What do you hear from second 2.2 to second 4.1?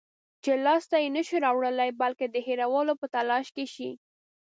د هېرولو په تلاش کې شئ